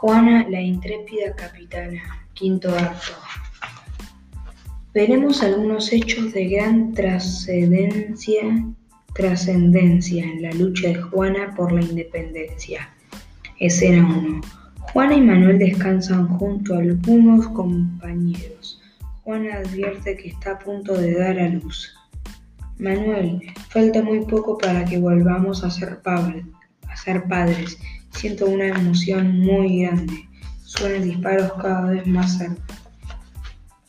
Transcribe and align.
Juana 0.00 0.46
la 0.50 0.60
intrépida 0.60 1.34
capitana, 1.34 2.02
quinto 2.34 2.68
acto. 2.68 3.12
Veremos 4.92 5.42
algunos 5.42 5.90
hechos 5.90 6.34
de 6.34 6.48
gran 6.48 6.92
trascendencia 6.92 8.42
trascendencia 9.14 10.22
en 10.22 10.42
la 10.42 10.52
lucha 10.52 10.88
de 10.88 11.00
Juana 11.00 11.54
por 11.56 11.72
la 11.72 11.80
independencia. 11.80 12.90
Escena 13.58 14.06
1. 14.06 14.42
Juana 14.92 15.14
y 15.14 15.22
Manuel 15.22 15.58
descansan 15.58 16.28
junto 16.28 16.74
a 16.74 16.80
algunos 16.80 17.48
compañeros. 17.48 18.82
Juana 19.24 19.56
advierte 19.56 20.18
que 20.18 20.28
está 20.28 20.52
a 20.52 20.58
punto 20.58 20.92
de 20.92 21.14
dar 21.14 21.38
a 21.38 21.48
luz. 21.48 21.96
Manuel, 22.78 23.40
falta 23.70 24.02
muy 24.02 24.26
poco 24.26 24.58
para 24.58 24.84
que 24.84 24.98
volvamos 24.98 25.64
a 25.64 25.70
ser, 25.70 25.98
a 26.04 26.96
ser 26.96 27.24
padres. 27.24 27.78
Siento 28.16 28.46
una 28.46 28.68
emoción 28.68 29.40
muy 29.40 29.82
grande. 29.82 30.26
Suenan 30.64 31.02
disparos 31.02 31.52
cada 31.60 31.90
vez 31.90 32.06
más 32.06 32.38
cerca. 32.38 32.74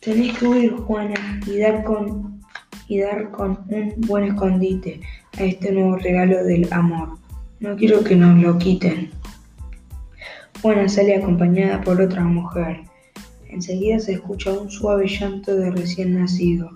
Tenés 0.00 0.36
que 0.38 0.46
huir, 0.46 0.72
Juana, 0.72 1.40
y 1.46 1.58
dar 1.58 1.82
con, 1.82 2.38
y 2.88 3.00
dar 3.00 3.30
con 3.30 3.58
un 3.70 3.94
buen 4.06 4.24
escondite 4.24 5.00
a 5.38 5.44
este 5.44 5.72
nuevo 5.72 5.96
regalo 5.96 6.44
del 6.44 6.70
amor. 6.72 7.18
No 7.60 7.74
quiero 7.74 8.04
que 8.04 8.16
nos 8.16 8.38
lo 8.38 8.58
quiten. 8.58 9.10
Juana 10.60 10.90
sale 10.90 11.16
acompañada 11.16 11.80
por 11.80 11.98
otra 11.98 12.22
mujer. 12.22 12.82
Enseguida 13.48 13.98
se 13.98 14.12
escucha 14.12 14.52
un 14.52 14.70
suave 14.70 15.08
llanto 15.08 15.56
de 15.56 15.70
recién 15.70 16.20
nacido. 16.20 16.70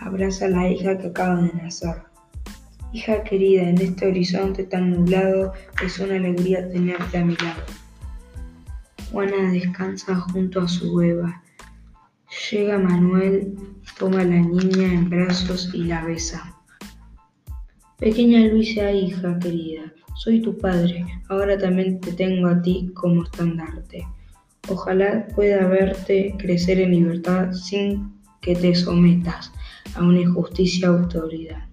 Abraza 0.00 0.46
a 0.46 0.48
la 0.48 0.68
hija 0.68 0.98
que 0.98 1.06
acaba 1.06 1.40
de 1.40 1.52
nacer. 1.52 2.15
Hija 2.96 3.22
querida, 3.24 3.68
en 3.68 3.78
este 3.78 4.06
horizonte 4.06 4.64
tan 4.64 4.90
nublado 4.90 5.52
es 5.84 5.98
una 5.98 6.16
alegría 6.16 6.66
tenerte 6.70 7.18
a 7.18 7.26
mi 7.26 7.36
lado. 7.36 7.62
Juana 9.12 9.52
descansa 9.52 10.14
junto 10.16 10.62
a 10.62 10.66
su 10.66 10.94
beba. 10.94 11.42
Llega 12.50 12.78
Manuel, 12.78 13.54
toma 13.98 14.22
a 14.22 14.24
la 14.24 14.40
niña 14.40 14.94
en 14.94 15.10
brazos 15.10 15.70
y 15.74 15.84
la 15.84 16.06
besa. 16.06 16.56
Pequeña 17.98 18.40
Luisa, 18.46 18.90
hija 18.90 19.38
querida, 19.40 19.92
soy 20.14 20.40
tu 20.40 20.56
padre, 20.56 21.04
ahora 21.28 21.58
también 21.58 22.00
te 22.00 22.14
tengo 22.14 22.48
a 22.48 22.62
ti 22.62 22.92
como 22.94 23.24
estandarte. 23.24 24.06
Ojalá 24.70 25.26
pueda 25.34 25.66
verte 25.68 26.34
crecer 26.38 26.80
en 26.80 26.92
libertad 26.92 27.52
sin 27.52 28.14
que 28.40 28.54
te 28.54 28.74
sometas 28.74 29.52
a 29.94 30.02
una 30.02 30.22
injusticia 30.22 30.88
autoridad. 30.88 31.66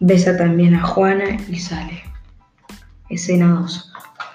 Besa 0.00 0.36
también 0.36 0.76
a 0.76 0.86
Juana 0.86 1.36
y 1.48 1.56
sale. 1.56 2.04
Escena 3.10 3.48
2. 3.48 3.92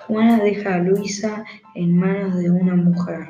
Juana 0.07 0.43
deja 0.43 0.75
a 0.75 0.79
Luisa 0.79 1.45
en 1.73 1.97
manos 1.97 2.37
de 2.37 2.51
una 2.51 2.75
mujer. 2.75 3.29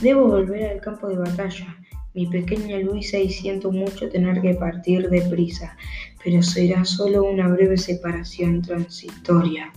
Debo 0.00 0.28
volver 0.28 0.70
al 0.70 0.80
campo 0.80 1.08
de 1.08 1.18
batalla, 1.18 1.76
mi 2.14 2.26
pequeña 2.26 2.78
Luisa, 2.78 3.18
y 3.18 3.28
siento 3.28 3.70
mucho 3.70 4.08
tener 4.08 4.40
que 4.40 4.54
partir 4.54 5.10
deprisa, 5.10 5.76
pero 6.24 6.42
será 6.42 6.86
solo 6.86 7.24
una 7.24 7.48
breve 7.48 7.76
separación 7.76 8.62
transitoria. 8.62 9.70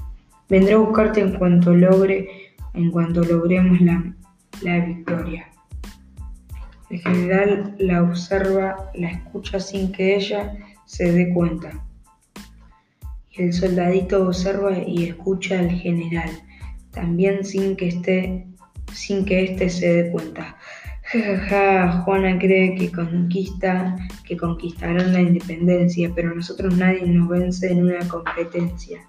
Vendré 0.48 0.76
a 0.76 0.78
buscarte 0.78 1.20
en 1.20 1.38
cuanto 1.38 1.74
logre, 1.74 2.54
en 2.74 2.90
cuanto 2.90 3.22
logremos 3.22 3.82
la, 3.82 4.16
la 4.62 4.86
victoria. 4.86 5.52
El 6.90 7.00
general 7.02 7.76
la 7.80 8.02
observa, 8.02 8.92
la 8.94 9.10
escucha 9.10 9.60
sin 9.60 9.92
que 9.92 10.16
ella 10.16 10.56
se 10.86 11.12
dé 11.12 11.34
cuenta. 11.34 11.84
Y 13.32 13.44
el 13.44 13.54
soldadito 13.54 14.28
observa 14.28 14.78
y 14.78 15.06
escucha 15.06 15.60
al 15.60 15.72
general, 15.72 16.30
también 16.92 17.44
sin 17.44 17.76
que 17.76 17.90
esté, 17.90 18.48
sin 18.94 19.26
que 19.26 19.44
éste 19.44 19.70
se 19.70 20.04
dé 20.04 20.12
cuenta. 20.12 20.58
Ja, 21.08 21.20
ja, 21.22 21.38
ja, 21.48 22.02
Juana 22.02 22.40
cree 22.40 22.74
que 22.74 22.92
conquista, 22.92 23.96
que 24.24 24.36
conquistarán 24.36 25.14
la 25.14 25.22
independencia, 25.22 26.12
pero 26.16 26.34
nosotros 26.34 26.76
nadie 26.78 27.06
nos 27.06 27.30
vence 27.30 27.72
en 27.72 27.84
una 27.84 28.08
competencia. 28.08 29.02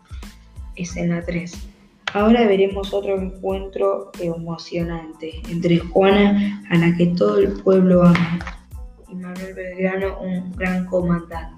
Escena 0.77 1.23
3. 1.25 1.69
Ahora 2.13 2.47
veremos 2.47 2.95
otro 2.95 3.21
encuentro 3.21 4.11
emocionante 4.21 5.41
entre 5.51 5.79
Juana, 5.79 6.63
a 6.71 6.77
la 6.77 6.95
que 6.97 7.07
todo 7.09 7.39
el 7.39 7.53
pueblo 7.63 8.05
ama, 8.05 8.39
y 9.09 9.15
Manuel 9.15 9.55
Belgrano, 9.55 10.21
un 10.21 10.53
gran 10.53 10.87
comandante. 10.87 11.56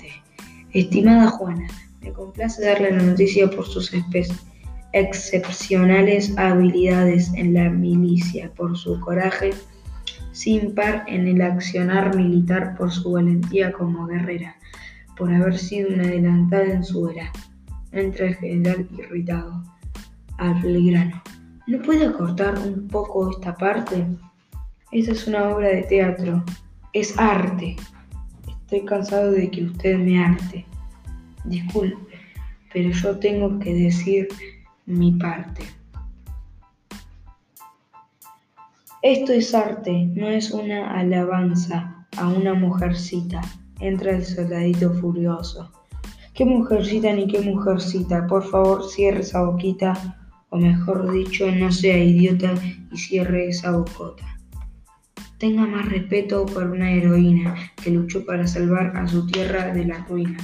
Estimada 0.73 1.29
Juana, 1.31 1.67
me 2.03 2.12
complace 2.12 2.65
darle 2.65 2.93
la 2.93 3.03
noticia 3.03 3.49
por 3.51 3.67
sus 3.67 3.93
excepcionales 4.93 6.37
habilidades 6.37 7.33
en 7.34 7.55
la 7.55 7.71
milicia, 7.71 8.51
por 8.55 8.77
su 8.77 8.99
coraje 9.01 9.51
sin 10.33 10.75
par 10.75 11.05
en 11.09 11.27
el 11.27 11.43
accionar 11.43 12.15
militar, 12.15 12.77
por 12.77 12.93
su 12.93 13.12
valentía 13.12 13.73
como 13.73 14.06
guerrera, 14.06 14.55
por 15.17 15.33
haber 15.33 15.59
sido 15.59 15.89
una 15.95 16.05
adelantada 16.05 16.65
en 16.65 16.85
su 16.85 17.09
era. 17.09 17.33
Entra 17.91 18.27
el 18.27 18.37
general 18.37 18.89
irritado. 18.97 19.62
Al. 20.37 20.62
¿No 21.67 21.83
puede 21.83 22.06
acortar 22.06 22.56
un 22.59 22.87
poco 22.87 23.31
esta 23.31 23.56
parte? 23.56 24.06
Esa 24.93 25.12
es 25.12 25.27
una 25.27 25.49
obra 25.49 25.69
de 25.69 25.83
teatro 25.83 26.45
es 26.93 27.19
arte. 27.19 27.77
Estoy 28.71 28.84
cansado 28.84 29.31
de 29.31 29.51
que 29.51 29.65
usted 29.65 29.97
me 29.97 30.23
arte. 30.23 30.67
Disculpe, 31.47 31.97
pero 32.71 32.91
yo 32.91 33.19
tengo 33.19 33.59
que 33.61 33.73
decir 33.73 34.29
mi 34.84 35.12
parte. 35.12 35.62
Esto 39.01 39.33
es 39.33 39.55
arte, 39.55 40.11
no 40.15 40.29
es 40.29 40.51
una 40.51 40.99
alabanza 41.01 42.06
a 42.19 42.29
una 42.29 42.53
mujercita. 42.53 43.41
Entra 43.81 44.11
el 44.11 44.23
soldadito 44.27 44.93
furioso. 44.93 45.73
¿Qué 46.35 46.45
mujercita 46.45 47.11
ni 47.15 47.27
qué 47.27 47.41
mujercita? 47.41 48.27
Por 48.27 48.45
favor, 48.50 48.87
cierre 48.87 49.21
esa 49.21 49.45
boquita, 49.45 50.19
o 50.50 50.59
mejor 50.59 51.11
dicho, 51.11 51.50
no 51.50 51.73
sea 51.73 51.97
idiota 51.97 52.53
y 52.93 52.99
cierre 52.99 53.49
esa 53.49 53.71
bocota 53.71 54.38
tenga 55.38 55.66
más 55.66 55.88
respeto 55.88 56.44
por 56.47 56.65
una 56.65 56.91
heroína 56.91 57.54
que 57.82 57.91
luchó 57.91 58.25
para 58.25 58.47
salvar 58.47 58.97
a 58.97 59.06
su 59.06 59.26
tierra 59.26 59.72
de 59.72 59.84
la 59.84 60.04
ruina. 60.04 60.38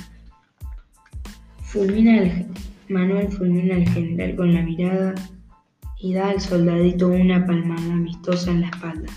Fulmina 1.62 2.18
el, 2.22 2.46
Manuel 2.88 3.28
fulmina 3.28 3.74
al 3.74 3.88
general 3.88 4.36
con 4.36 4.54
la 4.54 4.62
mirada 4.62 5.14
y 5.98 6.14
da 6.14 6.28
al 6.28 6.40
soldadito 6.40 7.08
una 7.08 7.44
palmada 7.44 7.92
amistosa 7.92 8.52
en 8.52 8.60
la 8.60 8.68
espalda. 8.68 9.12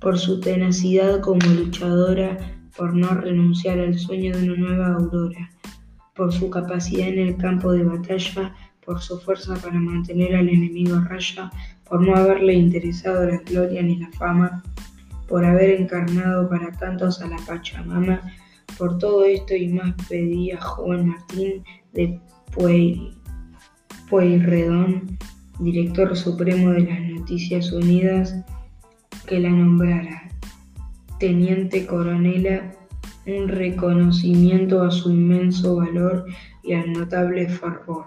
Por 0.00 0.18
su 0.18 0.40
tenacidad 0.40 1.20
como 1.20 1.46
luchadora, 1.46 2.36
por 2.76 2.94
no 2.94 3.08
renunciar 3.08 3.78
al 3.78 3.98
sueño 3.98 4.36
de 4.36 4.50
una 4.50 4.56
nueva 4.56 4.94
aurora, 4.94 5.50
por 6.14 6.32
su 6.32 6.50
capacidad 6.50 7.08
en 7.08 7.18
el 7.18 7.36
campo 7.36 7.72
de 7.72 7.84
batalla, 7.84 8.54
por 8.84 9.00
su 9.00 9.20
fuerza 9.20 9.54
para 9.56 9.78
mantener 9.78 10.34
al 10.34 10.48
enemigo 10.48 10.96
a 10.96 11.04
raya, 11.04 11.50
por 11.88 12.00
no 12.00 12.16
haberle 12.16 12.54
interesado 12.54 13.26
la 13.26 13.38
gloria 13.38 13.82
ni 13.82 13.98
la 13.98 14.10
fama, 14.12 14.62
por 15.28 15.44
haber 15.44 15.70
encarnado 15.80 16.48
para 16.48 16.72
tantos 16.72 17.20
a 17.20 17.28
la 17.28 17.36
Pachamama. 17.46 18.20
Por 18.76 18.98
todo 18.98 19.24
esto 19.24 19.54
y 19.54 19.68
más 19.68 19.94
pedía 20.08 20.60
Juan 20.60 21.08
Martín 21.08 21.62
de 21.92 22.20
Pueyrredón, 24.08 25.18
director 25.58 26.16
supremo 26.16 26.70
de 26.70 26.80
las 26.80 27.00
Noticias 27.00 27.72
Unidas, 27.72 28.34
que 29.26 29.38
la 29.38 29.50
nombrara. 29.50 30.22
Teniente 31.18 31.86
coronela, 31.86 32.72
un 33.26 33.48
reconocimiento 33.48 34.82
a 34.82 34.90
su 34.90 35.10
inmenso 35.10 35.76
valor 35.76 36.24
y 36.62 36.72
al 36.74 36.92
notable 36.92 37.48
fervor. 37.48 38.06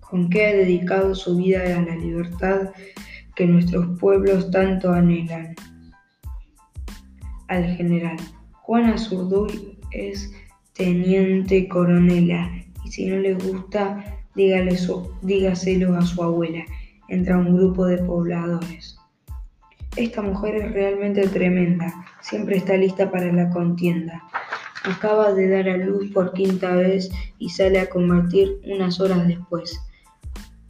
Con 0.00 0.30
que 0.30 0.46
ha 0.46 0.54
dedicado 0.54 1.14
su 1.14 1.36
vida 1.36 1.60
a 1.76 1.82
la 1.82 1.96
libertad 1.96 2.70
que 3.34 3.46
nuestros 3.46 3.98
pueblos 3.98 4.50
tanto 4.50 4.92
anhelan 4.92 5.54
al 7.48 7.64
general. 7.76 8.16
Juana 8.62 8.96
Zurduy 8.96 9.78
es 9.92 10.32
teniente 10.74 11.68
coronela 11.68 12.50
y 12.84 12.90
si 12.90 13.06
no 13.06 13.16
le 13.16 13.34
gusta, 13.34 14.04
dígaselo 14.34 15.94
a 15.96 16.02
su 16.02 16.22
abuela. 16.22 16.64
Entra 17.08 17.38
un 17.38 17.56
grupo 17.56 17.86
de 17.86 17.98
pobladores. 17.98 18.98
Esta 19.96 20.22
mujer 20.22 20.56
es 20.56 20.72
realmente 20.72 21.26
tremenda, 21.26 21.92
siempre 22.20 22.58
está 22.58 22.76
lista 22.76 23.10
para 23.10 23.32
la 23.32 23.50
contienda. 23.50 24.22
Acaba 24.84 25.32
de 25.32 25.48
dar 25.48 25.68
a 25.68 25.76
luz 25.76 26.12
por 26.12 26.32
quinta 26.34 26.76
vez 26.76 27.10
y 27.38 27.48
sale 27.48 27.80
a 27.80 27.88
combatir 27.88 28.60
unas 28.64 29.00
horas 29.00 29.26
después. 29.26 29.80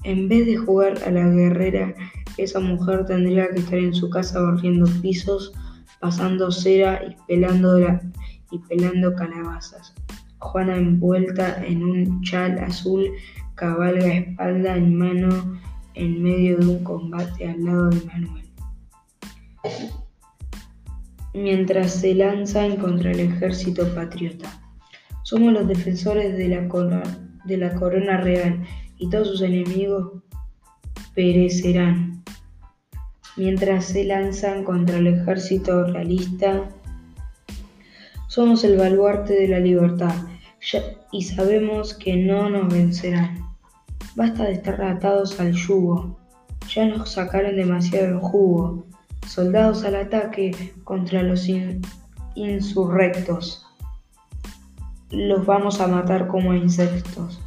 En 0.04 0.28
vez 0.28 0.46
de 0.46 0.56
jugar 0.56 0.98
a 1.04 1.10
la 1.10 1.28
guerrera, 1.28 1.94
esa 2.38 2.60
mujer 2.60 3.04
tendría 3.04 3.48
que 3.50 3.58
estar 3.58 3.78
en 3.78 3.92
su 3.92 4.08
casa 4.08 4.40
barriendo 4.40 4.86
pisos 5.02 5.52
pasando 6.00 6.50
cera 6.50 7.02
y 7.04 7.16
pelando, 7.26 7.78
y 8.50 8.58
pelando 8.68 9.14
calabazas. 9.14 9.94
Juana 10.38 10.76
envuelta 10.76 11.64
en 11.64 11.82
un 11.82 12.22
chal 12.22 12.58
azul 12.58 13.10
cabalga 13.56 14.06
espalda 14.06 14.76
en 14.76 14.96
mano 14.96 15.60
en 15.94 16.22
medio 16.22 16.58
de 16.58 16.66
un 16.66 16.84
combate 16.84 17.48
al 17.48 17.64
lado 17.64 17.90
de 17.90 18.06
Manuel. 18.06 18.44
Mientras 21.34 21.92
se 21.92 22.14
lanzan 22.14 22.76
contra 22.76 23.10
el 23.10 23.20
ejército 23.20 23.92
patriota. 23.94 24.48
Somos 25.24 25.52
los 25.52 25.66
defensores 25.66 26.36
de 26.38 26.48
la, 26.48 27.02
de 27.44 27.56
la 27.56 27.74
corona 27.74 28.18
real 28.18 28.64
y 28.96 29.10
todos 29.10 29.28
sus 29.28 29.42
enemigos 29.42 30.22
perecerán. 31.14 32.22
Mientras 33.38 33.84
se 33.84 34.02
lanzan 34.02 34.64
contra 34.64 34.98
el 34.98 35.06
ejército 35.06 35.84
realista, 35.84 36.64
somos 38.26 38.64
el 38.64 38.76
baluarte 38.76 39.32
de 39.32 39.46
la 39.46 39.60
libertad 39.60 40.12
y 41.12 41.22
sabemos 41.22 41.94
que 41.94 42.16
no 42.16 42.50
nos 42.50 42.72
vencerán. 42.72 43.38
Basta 44.16 44.42
de 44.42 44.54
estar 44.54 44.82
atados 44.82 45.38
al 45.38 45.52
yugo. 45.52 46.18
Ya 46.74 46.86
nos 46.86 47.12
sacaron 47.12 47.54
demasiado 47.54 48.08
el 48.08 48.18
jugo. 48.18 48.84
Soldados 49.24 49.84
al 49.84 49.94
ataque 49.94 50.72
contra 50.82 51.22
los 51.22 51.48
insurrectos. 52.34 53.64
Los 55.10 55.46
vamos 55.46 55.80
a 55.80 55.86
matar 55.86 56.26
como 56.26 56.54
insectos. 56.54 57.40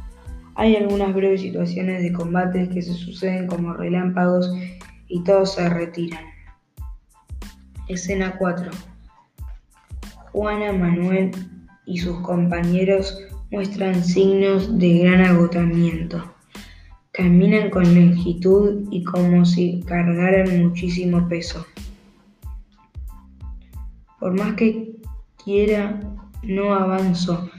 Hay 0.54 0.74
algunas 0.74 1.14
breves 1.14 1.42
situaciones 1.42 2.02
de 2.02 2.14
combates 2.14 2.70
que 2.70 2.80
se 2.80 2.94
suceden 2.94 3.46
como 3.46 3.74
relámpagos 3.74 4.50
y 5.12 5.22
todos 5.24 5.54
se 5.54 5.68
retiran. 5.68 6.24
Escena 7.86 8.34
4. 8.38 8.70
Juana 10.32 10.72
Manuel 10.72 11.30
y 11.84 11.98
sus 11.98 12.18
compañeros 12.20 13.18
muestran 13.50 14.02
signos 14.02 14.78
de 14.78 15.00
gran 15.00 15.20
agotamiento. 15.20 16.24
Caminan 17.12 17.68
con 17.68 17.84
lentitud 17.94 18.88
y 18.90 19.04
como 19.04 19.44
si 19.44 19.82
cargaran 19.82 20.62
muchísimo 20.62 21.28
peso. 21.28 21.66
Por 24.18 24.32
más 24.32 24.54
que 24.54 24.96
quiera, 25.44 26.00
no 26.42 26.72
avanzo. 26.74 27.50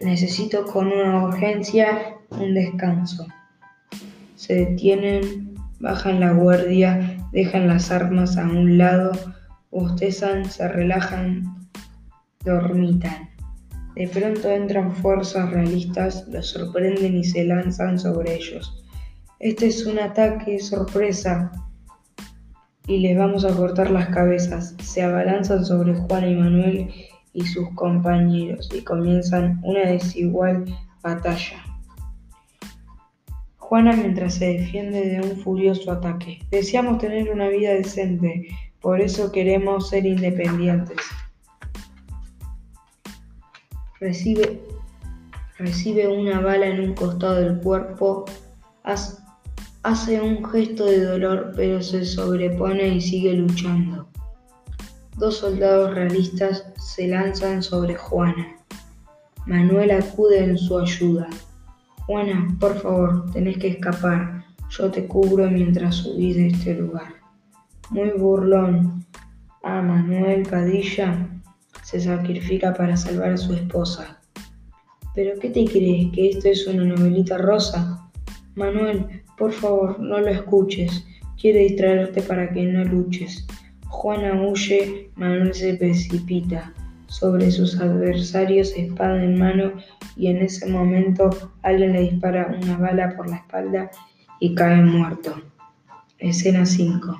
Necesito 0.00 0.66
con 0.66 0.88
una 0.88 1.24
urgencia 1.24 2.18
un 2.28 2.52
descanso. 2.52 3.26
Se 4.36 4.54
detienen, 4.54 5.53
bajan 5.80 6.20
la 6.20 6.32
guardia, 6.32 7.18
dejan 7.32 7.68
las 7.68 7.90
armas 7.90 8.36
a 8.36 8.44
un 8.44 8.78
lado, 8.78 9.12
bostezan, 9.70 10.44
se 10.44 10.68
relajan, 10.68 11.68
dormitan. 12.44 13.30
De 13.96 14.08
pronto 14.08 14.50
entran 14.50 14.92
fuerzas 14.92 15.50
realistas, 15.50 16.26
los 16.28 16.48
sorprenden 16.48 17.16
y 17.16 17.24
se 17.24 17.44
lanzan 17.44 17.98
sobre 17.98 18.34
ellos. 18.34 18.82
Este 19.38 19.66
es 19.66 19.86
un 19.86 19.98
ataque 19.98 20.58
sorpresa 20.58 21.52
y 22.86 22.98
les 22.98 23.16
vamos 23.16 23.44
a 23.44 23.54
cortar 23.54 23.90
las 23.90 24.08
cabezas. 24.08 24.74
Se 24.82 25.02
abalanzan 25.02 25.64
sobre 25.64 25.94
Juan 25.94 26.28
y 26.28 26.34
Manuel 26.34 26.94
y 27.32 27.44
sus 27.46 27.68
compañeros 27.74 28.68
y 28.74 28.82
comienzan 28.82 29.60
una 29.62 29.80
desigual 29.80 30.64
batalla. 31.02 31.73
Juana 33.74 33.96
mientras 33.96 34.34
se 34.34 34.52
defiende 34.56 35.04
de 35.04 35.20
un 35.20 35.36
furioso 35.36 35.90
ataque. 35.90 36.46
Deseamos 36.52 36.98
tener 36.98 37.28
una 37.28 37.48
vida 37.48 37.72
decente, 37.72 38.46
por 38.80 39.00
eso 39.00 39.32
queremos 39.32 39.88
ser 39.88 40.06
independientes. 40.06 40.98
Recibe, 43.98 44.60
recibe 45.58 46.06
una 46.06 46.38
bala 46.38 46.68
en 46.68 46.88
un 46.88 46.94
costado 46.94 47.34
del 47.34 47.58
cuerpo, 47.58 48.26
hace 48.84 50.20
un 50.20 50.44
gesto 50.44 50.84
de 50.84 51.02
dolor, 51.02 51.52
pero 51.56 51.82
se 51.82 52.04
sobrepone 52.04 52.86
y 52.86 53.00
sigue 53.00 53.32
luchando. 53.32 54.06
Dos 55.16 55.38
soldados 55.38 55.96
realistas 55.96 56.64
se 56.76 57.08
lanzan 57.08 57.60
sobre 57.60 57.96
Juana. 57.96 58.56
Manuel 59.46 59.90
acude 59.90 60.44
en 60.44 60.58
su 60.58 60.78
ayuda. 60.78 61.28
Juana, 62.06 62.54
por 62.60 62.78
favor, 62.80 63.30
tenés 63.32 63.56
que 63.56 63.68
escapar. 63.68 64.44
Yo 64.68 64.90
te 64.90 65.06
cubro 65.06 65.50
mientras 65.50 65.96
subís 65.96 66.36
de 66.36 66.48
este 66.48 66.74
lugar. 66.74 67.14
Muy 67.90 68.10
burlón. 68.10 69.06
A 69.62 69.80
Manuel 69.80 70.42
Padilla 70.42 71.26
se 71.82 72.00
sacrifica 72.00 72.74
para 72.74 72.94
salvar 72.96 73.32
a 73.32 73.36
su 73.38 73.54
esposa. 73.54 74.20
¿Pero 75.14 75.38
qué 75.40 75.48
te 75.48 75.64
crees? 75.64 76.12
¿Que 76.12 76.28
esto 76.28 76.48
es 76.48 76.66
una 76.66 76.84
novelita 76.84 77.38
rosa? 77.38 78.10
Manuel, 78.54 79.22
por 79.38 79.52
favor, 79.52 79.98
no 79.98 80.20
lo 80.20 80.28
escuches. 80.28 81.06
Quiere 81.40 81.60
distraerte 81.60 82.20
para 82.20 82.50
que 82.52 82.64
no 82.64 82.84
luches. 82.84 83.46
Juana 83.88 84.42
huye, 84.42 85.10
Manuel 85.16 85.54
se 85.54 85.74
precipita 85.76 86.74
sobre 87.18 87.50
sus 87.52 87.80
adversarios 87.80 88.72
espada 88.76 89.22
en 89.22 89.38
mano 89.38 89.72
y 90.16 90.26
en 90.26 90.38
ese 90.38 90.66
momento 90.66 91.30
alguien 91.62 91.92
le 91.92 92.00
dispara 92.00 92.52
una 92.60 92.76
bala 92.76 93.14
por 93.16 93.30
la 93.30 93.36
espalda 93.36 93.88
y 94.40 94.54
cae 94.56 94.82
muerto. 94.82 95.40
Escena 96.18 96.66
5. 96.66 97.16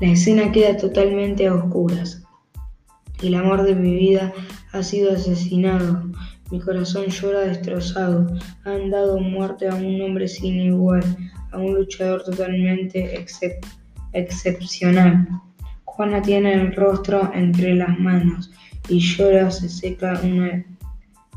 La 0.00 0.08
escena 0.08 0.50
queda 0.50 0.76
totalmente 0.76 1.46
a 1.46 1.54
oscuras. 1.54 2.24
El 3.22 3.36
amor 3.36 3.62
de 3.62 3.76
mi 3.76 3.94
vida 3.94 4.32
ha 4.72 4.82
sido 4.82 5.12
asesinado. 5.12 6.02
Mi 6.50 6.58
corazón 6.58 7.06
llora 7.06 7.40
destrozado. 7.42 8.26
Han 8.64 8.90
dado 8.90 9.20
muerte 9.20 9.68
a 9.68 9.74
un 9.76 10.00
hombre 10.02 10.26
sin 10.26 10.58
igual, 10.58 11.04
a 11.52 11.58
un 11.58 11.74
luchador 11.74 12.24
totalmente 12.24 13.24
excepcional. 14.12 15.28
Juana 15.98 16.22
tiene 16.22 16.52
el 16.54 16.76
rostro 16.76 17.28
entre 17.34 17.74
las 17.74 17.98
manos 17.98 18.52
y 18.88 19.00
llora, 19.00 19.50
se 19.50 19.68
seca, 19.68 20.20
una, 20.22 20.64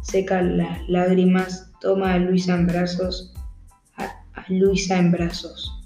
seca 0.03 0.43
las 0.43 0.87
lágrimas, 0.87 1.71
toma 1.81 2.13
a 2.13 2.19
Luisa 2.19 2.53
en 2.53 2.67
brazos, 2.67 3.33
a 3.97 4.45
Luisa 4.49 4.99
en 4.99 5.13
brazos. 5.13 5.81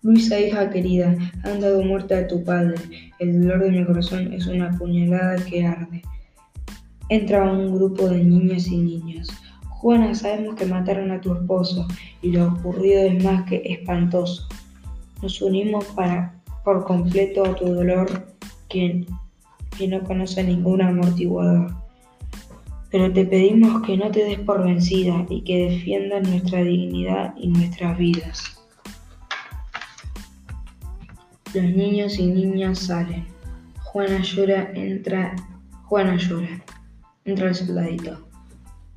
Luisa, 0.00 0.40
hija 0.40 0.70
querida, 0.70 1.14
han 1.44 1.60
dado 1.60 1.82
muerte 1.82 2.14
a 2.14 2.26
tu 2.26 2.42
padre. 2.42 2.76
El 3.18 3.42
dolor 3.42 3.64
de 3.64 3.70
mi 3.72 3.84
corazón 3.84 4.32
es 4.32 4.46
una 4.46 4.70
puñalada 4.78 5.36
que 5.44 5.66
arde. 5.66 6.00
Entra 7.10 7.44
un 7.44 7.74
grupo 7.74 8.08
de 8.08 8.24
niños 8.24 8.66
y 8.68 8.78
niñas. 8.78 9.28
Juana, 9.68 10.14
sabemos 10.14 10.54
que 10.54 10.64
mataron 10.64 11.10
a 11.10 11.20
tu 11.20 11.34
esposo 11.34 11.86
y 12.22 12.32
lo 12.32 12.46
ocurrido 12.46 13.02
es 13.02 13.22
más 13.22 13.44
que 13.44 13.60
espantoso. 13.62 14.48
Nos 15.20 15.42
unimos 15.42 15.84
para, 15.94 16.35
por 16.66 16.82
completo 16.82 17.44
a 17.44 17.54
tu 17.54 17.64
dolor 17.64 18.26
que, 18.68 19.06
que 19.78 19.86
no 19.86 20.02
conoce 20.02 20.42
ningún 20.42 20.82
amortiguador. 20.82 21.72
Pero 22.90 23.12
te 23.12 23.24
pedimos 23.24 23.82
que 23.82 23.96
no 23.96 24.10
te 24.10 24.24
des 24.24 24.40
por 24.40 24.64
vencida 24.64 25.24
y 25.30 25.42
que 25.42 25.70
defiendas 25.70 26.28
nuestra 26.28 26.64
dignidad 26.64 27.34
y 27.36 27.46
nuestras 27.46 27.96
vidas. 27.96 28.60
Los 31.54 31.66
niños 31.66 32.18
y 32.18 32.26
niñas 32.26 32.80
salen. 32.80 33.24
Juana 33.84 34.20
llora, 34.22 34.72
entra. 34.74 35.36
Juana 35.84 36.16
llora. 36.16 36.64
Entra 37.24 37.50
el 37.50 37.54
soldadito. 37.54 38.26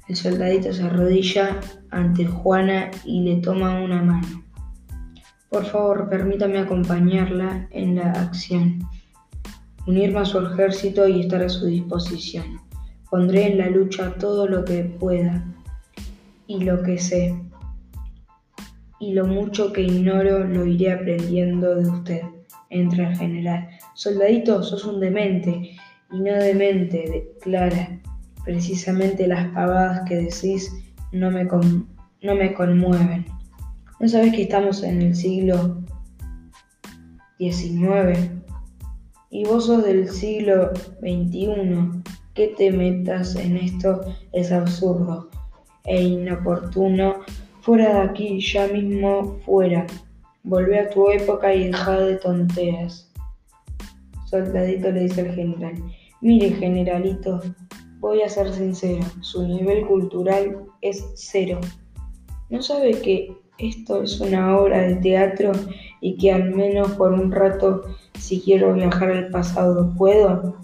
El 0.08 0.16
soldadito 0.16 0.74
se 0.74 0.82
arrodilla 0.82 1.60
ante 1.92 2.26
Juana 2.26 2.90
y 3.06 3.22
le 3.22 3.36
toma 3.42 3.80
una 3.80 4.02
mano. 4.02 4.49
Por 5.50 5.66
favor, 5.66 6.10
permítame 6.10 6.60
acompañarla 6.60 7.68
en 7.72 7.96
la 7.96 8.12
acción. 8.12 8.80
Unirme 9.88 10.20
a 10.20 10.26
su 10.26 10.40
ejército 10.40 11.08
y 11.08 11.22
estar 11.22 11.42
a 11.42 11.50
su 11.50 11.66
disposición. 11.66 12.60
Pondré 13.10 13.52
en 13.52 13.58
la 13.58 13.70
lucha 13.70 14.14
todo 14.16 14.48
lo 14.48 14.64
que 14.64 14.84
pueda 14.84 15.44
y 16.46 16.64
lo 16.64 16.84
que 16.84 16.98
sé. 16.98 17.36
Y 19.00 19.14
lo 19.14 19.26
mucho 19.26 19.74
que 19.74 19.82
ignoro 19.82 20.44
lo 20.44 20.66
iré 20.66 20.92
aprendiendo 20.92 21.76
de 21.76 21.90
usted 21.90 22.22
entra 22.70 23.10
el 23.10 23.18
general. 23.18 23.70
Soldadito, 23.94 24.64
sos 24.64 24.86
un 24.86 25.00
demente. 25.00 25.72
Y 26.12 26.20
no 26.20 26.34
demente, 26.34 27.32
Clara. 27.42 28.00
Precisamente 28.44 29.28
las 29.28 29.48
pavadas 29.54 30.02
que 30.08 30.16
decís 30.16 30.74
no 31.12 31.30
me, 31.30 31.46
no 31.46 32.36
me 32.36 32.54
conmueven. 32.54 33.26
¿No 34.00 34.08
sabes 34.08 34.34
que 34.34 34.44
estamos 34.44 34.82
en 34.84 35.02
el 35.02 35.14
siglo 35.14 35.84
XIX? 37.38 38.32
Y 39.30 39.44
vos 39.44 39.66
sos 39.66 39.84
del 39.84 40.10
siglo 40.10 40.74
XXI. 41.02 42.02
Que 42.34 42.48
te 42.58 42.72
metas 42.72 43.36
en 43.36 43.58
esto 43.58 44.00
es 44.32 44.54
absurdo 44.54 45.30
e 45.84 46.02
inoportuno. 46.02 47.16
Fuera 47.60 47.96
de 47.96 48.10
aquí, 48.10 48.40
ya 48.40 48.68
mismo 48.68 49.38
fuera. 49.46 49.86
Volvé 50.44 50.80
a 50.80 50.90
tu 50.90 51.10
época 51.10 51.54
y 51.54 51.66
deja 51.66 52.00
de 52.00 52.16
tonteras. 52.16 53.12
Soldadito 54.28 54.92
le 54.92 55.02
dice 55.02 55.22
al 55.22 55.36
general. 55.36 55.74
Mire, 56.22 56.52
generalito, 56.52 57.42
voy 58.00 58.22
a 58.22 58.30
ser 58.30 58.54
sincero, 58.54 59.04
su 59.20 59.46
nivel 59.46 59.86
cultural 59.86 60.58
es 60.80 61.04
cero. 61.16 61.60
¿No 62.50 62.62
sabe 62.62 62.92
que 63.02 63.36
esto 63.60 64.04
es 64.04 64.20
una 64.22 64.58
obra 64.58 64.82
de 64.82 64.96
teatro 64.96 65.52
y 66.02 66.16
que 66.16 66.32
al 66.32 66.56
menos 66.56 66.92
por 66.94 67.12
un 67.12 67.32
rato, 67.32 67.84
si 68.18 68.40
quiero 68.40 68.74
viajar 68.74 69.12
al 69.12 69.28
pasado, 69.30 69.94
¿puedo? 69.98 70.56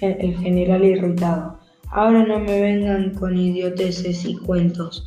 El 0.00 0.36
general 0.38 0.84
irritado. 0.84 1.58
Ahora 1.90 2.24
no 2.24 2.38
me 2.38 2.60
vengan 2.60 3.14
con 3.14 3.36
idioteces 3.36 4.24
y 4.24 4.36
cuentos. 4.36 5.06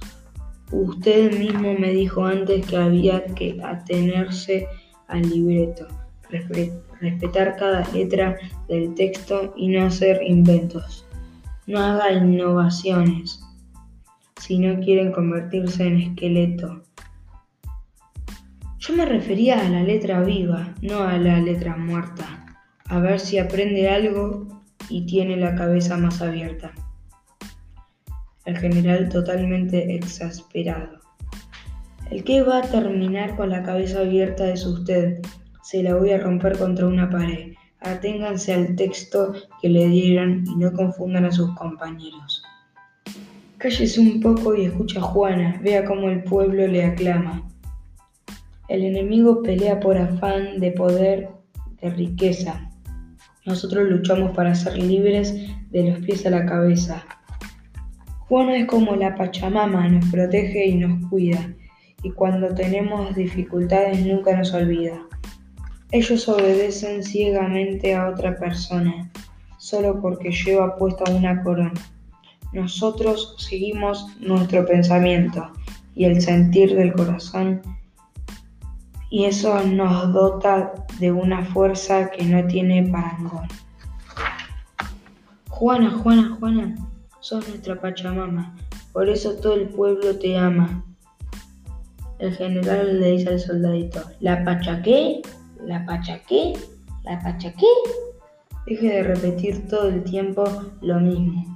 Usted 0.71 1.37
mismo 1.37 1.73
me 1.73 1.91
dijo 1.91 2.25
antes 2.25 2.65
que 2.65 2.77
había 2.77 3.25
que 3.25 3.59
atenerse 3.63 4.67
al 5.07 5.29
libreto, 5.29 5.87
respetar 6.99 7.55
cada 7.57 7.87
letra 7.93 8.37
del 8.67 8.93
texto 8.95 9.53
y 9.55 9.67
no 9.67 9.85
hacer 9.85 10.21
inventos. 10.23 11.05
No 11.67 11.79
haga 11.79 12.11
innovaciones 12.11 13.42
si 14.45 14.59
no 14.59 14.77
quieren 14.81 15.13
convertirse 15.13 15.87
en 15.87 16.01
esqueleto. 16.01 16.83
Yo 18.77 18.93
me 18.93 19.05
refería 19.05 19.65
a 19.65 19.69
la 19.69 19.83
letra 19.83 20.21
viva, 20.21 20.73
no 20.81 21.03
a 21.03 21.17
la 21.17 21.39
letra 21.39 21.77
muerta. 21.77 22.57
A 22.89 22.99
ver 22.99 23.21
si 23.21 23.37
aprende 23.37 23.87
algo 23.87 24.45
y 24.89 25.05
tiene 25.05 25.37
la 25.37 25.55
cabeza 25.55 25.95
más 25.95 26.21
abierta. 26.21 26.73
El 28.43 28.57
general 28.57 29.07
totalmente 29.07 29.95
exasperado. 29.95 30.99
El 32.11 32.25
que 32.25 32.41
va 32.41 32.57
a 32.57 32.63
terminar 32.63 33.37
con 33.37 33.49
la 33.49 33.63
cabeza 33.63 34.01
abierta 34.01 34.49
es 34.49 34.65
usted. 34.65 35.21
Se 35.61 35.81
la 35.81 35.95
voy 35.95 36.11
a 36.11 36.19
romper 36.19 36.57
contra 36.57 36.85
una 36.85 37.09
pared. 37.09 37.53
Aténganse 37.79 38.53
al 38.53 38.75
texto 38.75 39.31
que 39.61 39.69
le 39.69 39.87
dieron 39.87 40.43
y 40.45 40.57
no 40.57 40.73
confundan 40.73 41.23
a 41.23 41.31
sus 41.31 41.55
compañeros. 41.55 42.42
Cállese 43.63 44.01
un 44.01 44.19
poco 44.19 44.53
y 44.55 44.65
escucha 44.65 44.99
a 44.99 45.03
Juana, 45.03 45.57
vea 45.63 45.85
cómo 45.85 46.09
el 46.09 46.21
pueblo 46.21 46.67
le 46.67 46.83
aclama. 46.83 47.49
El 48.67 48.83
enemigo 48.83 49.41
pelea 49.41 49.79
por 49.79 49.97
afán 49.97 50.59
de 50.59 50.71
poder, 50.71 51.29
de 51.81 51.89
riqueza. 51.91 52.69
Nosotros 53.45 53.87
luchamos 53.87 54.35
para 54.35 54.53
ser 54.53 54.77
libres 54.77 55.33
de 55.71 55.89
los 55.89 55.99
pies 55.99 56.25
a 56.25 56.31
la 56.31 56.45
cabeza. 56.45 57.05
Juana 58.27 58.57
es 58.57 58.65
como 58.65 58.97
la 58.97 59.15
Pachamama, 59.15 59.87
nos 59.87 60.11
protege 60.11 60.67
y 60.67 60.75
nos 60.75 61.09
cuida, 61.09 61.55
y 62.03 62.11
cuando 62.11 62.53
tenemos 62.53 63.15
dificultades 63.15 64.05
nunca 64.05 64.35
nos 64.35 64.53
olvida. 64.53 65.07
Ellos 65.91 66.27
obedecen 66.27 67.01
ciegamente 67.01 67.95
a 67.95 68.09
otra 68.09 68.35
persona, 68.35 69.09
solo 69.57 70.01
porque 70.01 70.31
lleva 70.31 70.75
puesta 70.75 71.09
una 71.09 71.41
corona. 71.41 71.92
Nosotros 72.53 73.35
seguimos 73.39 74.05
nuestro 74.19 74.63
pensamiento 74.65 75.51
y 75.95 76.05
el 76.05 76.21
sentir 76.21 76.75
del 76.75 76.93
corazón 76.93 77.61
y 79.09 79.25
eso 79.25 79.61
nos 79.63 80.13
dota 80.13 80.73
de 80.99 81.11
una 81.11 81.45
fuerza 81.45 82.09
que 82.11 82.23
no 82.23 82.45
tiene 82.47 82.83
parangón. 82.91 83.47
Juana, 85.49 85.91
Juana, 85.91 86.35
Juana, 86.39 86.75
sos 87.19 87.47
nuestra 87.47 87.79
Pachamama, 87.79 88.55
por 88.91 89.09
eso 89.09 89.35
todo 89.35 89.53
el 89.53 89.69
pueblo 89.69 90.17
te 90.17 90.37
ama. 90.37 90.83
El 92.19 92.35
general 92.35 92.99
le 92.99 93.11
dice 93.11 93.29
al 93.29 93.39
soldadito, 93.39 94.01
¿la 94.19 94.43
pachaqué? 94.43 95.21
¿La 95.63 95.85
pachaqué? 95.85 96.53
¿La 97.03 97.19
pachaqué? 97.19 97.67
Deje 98.65 98.87
de 98.87 99.03
repetir 99.03 99.67
todo 99.67 99.89
el 99.89 100.03
tiempo 100.03 100.43
lo 100.81 100.99
mismo 100.99 101.52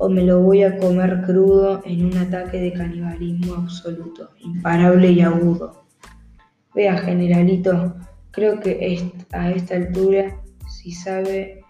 o 0.00 0.08
me 0.08 0.22
lo 0.22 0.40
voy 0.40 0.62
a 0.62 0.78
comer 0.78 1.22
crudo 1.22 1.82
en 1.84 2.06
un 2.06 2.16
ataque 2.16 2.60
de 2.60 2.72
canibalismo 2.72 3.54
absoluto, 3.54 4.30
imparable 4.40 5.10
y 5.10 5.20
agudo. 5.20 5.84
Vea, 6.74 6.96
generalito, 6.98 7.96
creo 8.30 8.60
que 8.60 9.12
a 9.32 9.50
esta 9.50 9.76
altura, 9.76 10.40
si 10.68 10.92
sabe 10.92 11.64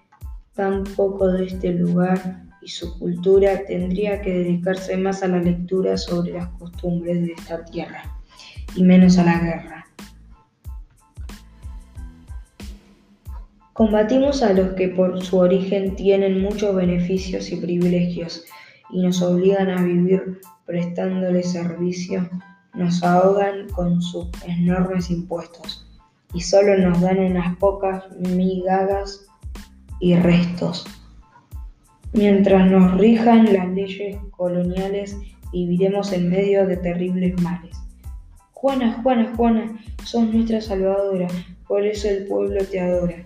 tan 0.55 0.85
poco 0.85 1.29
de 1.29 1.47
este 1.47 1.73
lugar 1.73 2.45
y 2.61 2.69
su 2.69 2.99
cultura, 2.99 3.65
tendría 3.67 4.21
que 4.21 4.31
dedicarse 4.31 4.97
más 4.97 5.23
a 5.23 5.29
la 5.29 5.39
lectura 5.39 5.97
sobre 5.97 6.33
las 6.33 6.49
costumbres 6.59 7.23
de 7.23 7.33
esta 7.33 7.65
tierra 7.65 8.03
y 8.75 8.83
menos 8.83 9.17
a 9.19 9.25
la 9.25 9.39
guerra. 9.39 9.78
Combatimos 13.79 14.43
a 14.43 14.55
los 14.55 14.71
que 14.71 14.89
por 14.89 15.25
su 15.25 15.39
origen 15.39 15.95
tienen 15.95 16.43
muchos 16.43 16.75
beneficios 16.75 17.53
y 17.53 17.59
privilegios 17.59 18.45
y 18.91 19.01
nos 19.01 19.23
obligan 19.23 19.71
a 19.71 19.81
vivir 19.81 20.41
prestándoles 20.67 21.53
servicio, 21.53 22.29
nos 22.75 23.05
ahogan 23.05 23.69
con 23.69 24.03
sus 24.03 24.27
enormes 24.45 25.11
impuestos 25.11 25.87
y 26.35 26.41
solo 26.41 26.77
nos 26.77 27.01
dan 27.01 27.21
unas 27.21 27.57
pocas 27.59 28.03
migagas 28.19 29.29
y 30.01 30.17
restos. 30.17 30.85
Mientras 32.13 32.69
nos 32.69 32.99
rijan 32.99 33.53
las 33.53 33.69
leyes 33.69 34.17
coloniales, 34.33 35.17
viviremos 35.53 36.13
en 36.13 36.29
medio 36.29 36.67
de 36.67 36.79
terribles 36.79 37.41
males. 37.43 37.77
Juana, 38.55 39.01
Juana, 39.05 39.33
Juana, 39.37 39.81
sos 40.03 40.25
nuestra 40.35 40.61
salvadora, 40.61 41.29
por 41.69 41.87
eso 41.87 42.09
el 42.09 42.27
pueblo 42.27 42.65
te 42.65 42.81
adora. 42.81 43.23